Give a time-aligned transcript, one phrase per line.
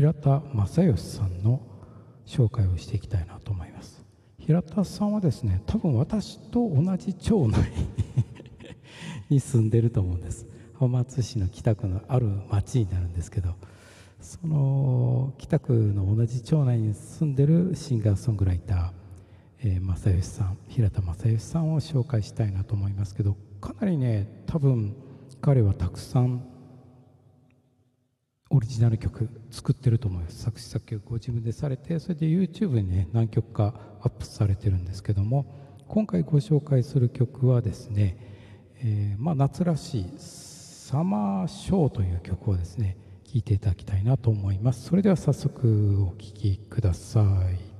[0.00, 1.60] 平田正義さんの
[2.24, 4.02] 紹介をしていきたいなと思います。
[4.38, 7.70] 平田さんはですね多分私と同じ町内
[9.28, 10.46] に住んでると思うんです。
[10.72, 13.56] 浜松市の北区のある町になるんですけど
[14.22, 18.90] その北区の同じ町内に住んでるシンガーソングライター、
[19.64, 24.96] えー、正義さん平田正義さんを紹介したいなと思いますけどかなりね多分
[25.42, 26.49] 彼はたくさん
[28.52, 30.42] オリジナル曲作ってると思います。
[30.42, 35.46] 作詞作曲ご自分でされてそれで YouTube にね何曲かアップされてるんですけども
[35.86, 38.16] 今回ご紹介する曲はですね、
[38.82, 44.82] えー、まあ、夏らしい「サマーショー」という曲をですね聴いていただきたいなと思います。
[44.82, 47.22] それでは早速お聴きくださ
[47.52, 47.70] い。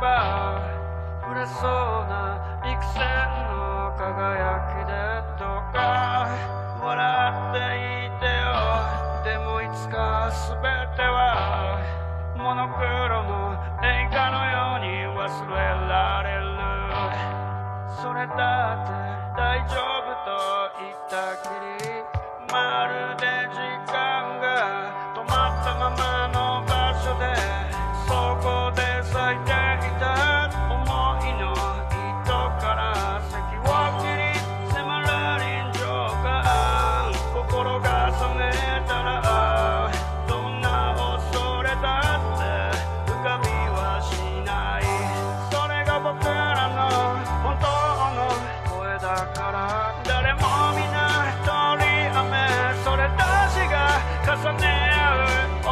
[0.00, 0.64] ば
[1.20, 1.68] 触れそう
[2.08, 3.00] な幾千
[3.52, 4.96] の輝きで
[5.38, 6.26] どうか
[6.82, 6.96] 笑
[7.50, 7.60] って
[8.08, 8.48] いてよ。
[9.22, 10.56] でもいつか全
[10.96, 11.78] ては
[12.36, 15.54] モノクロの映画のように忘れ
[15.86, 16.40] られる。
[18.00, 18.92] それだって
[19.36, 20.32] 大丈夫と
[20.80, 21.69] 言ったきり。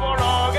[0.00, 0.49] 夏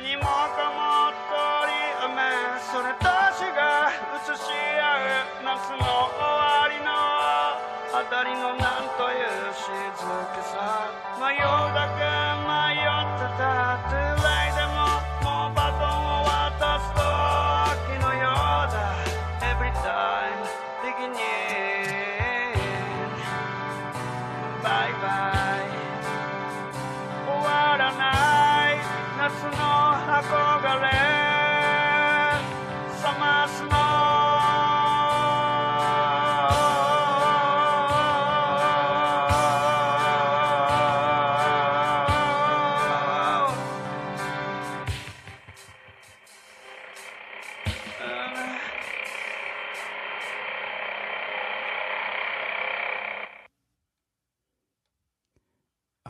[0.00, 0.63] 憧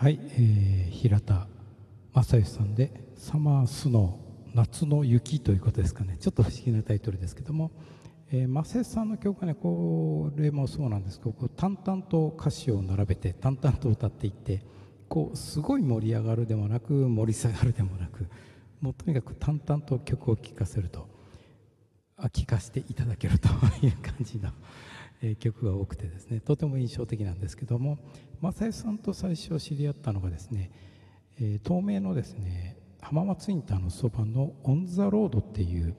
[0.05, 1.49] はい、えー、平田
[2.12, 6.19] 正義さんで「サマースノー夏の雪」ということですかね。
[6.21, 7.71] ちょっと不思議なタイトルですけども、
[8.31, 14.62] えー、正義さんの曲はねこれもそうなんですけどこう淡々と歌詞を並べて淡々と歌っていって
[15.09, 18.29] こうすごい盛り上がるでもなく盛り下がるでもなく
[18.83, 21.09] もうとにかく淡々と曲を聴かせると
[22.19, 23.49] あ聴かせていただけると
[23.83, 24.51] いう感じの
[25.26, 27.99] え曲が多くてですねとても印象的なんですけども
[28.43, 30.71] 正義さんと最初知り合ったのがですね、
[31.41, 35.94] え東名のですね浜松インターのそばのオン・ザ・ロードっていう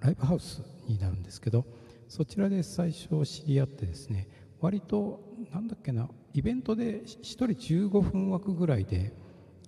[0.00, 1.66] ライブハウスになるんですけど
[2.08, 4.28] そちらで最初知り合ってですね
[4.60, 5.20] 割と
[5.52, 9.12] なんだっけなイベントで1人15分枠ぐらいで、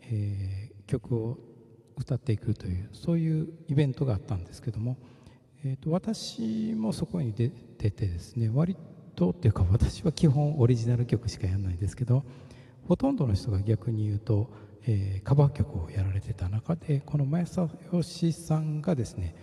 [0.04, 1.38] えー、曲を
[1.96, 4.96] 歌っていくというそういうイベントがあったんですけども
[5.62, 8.76] えーと、私もそこに出ててですね割
[9.14, 12.24] とっていうか私は基本オリジナル曲しかやらないんですけど
[12.88, 14.50] ほとんどの人が逆に言うと、
[14.86, 19.34] えー、カバー曲をやられてた中でこの前澤義さんがですね、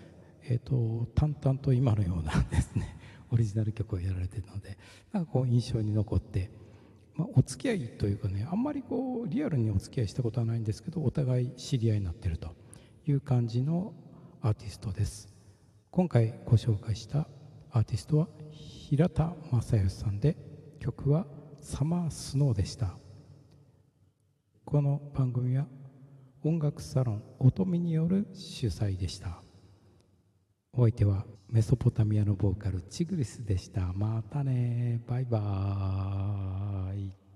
[0.44, 2.98] えーと、淡々と今のようなですね
[3.31, 4.78] オリジナル曲をやられてたので
[5.12, 6.50] なんかこう印象に残って、
[7.14, 12.56] まあ、お付き合いというかねあんまりこうリアルにお付き合いしたことはないんですけどお互い知り合いになってると
[13.06, 13.94] いう感じの
[14.42, 15.37] アーティストです。
[15.97, 17.27] 今回ご紹介した
[17.71, 20.38] アーティストは平田正義さんで
[20.79, 21.25] 曲は
[21.59, 22.99] 「サマースノー」でした。
[24.63, 25.65] この番組は
[26.44, 29.41] 音楽サロン音見による主催でした。
[30.71, 33.91] お相手はメソポタミアのボーカルチグリスでした。
[33.94, 35.01] またね。
[35.07, 37.26] バイバーイ。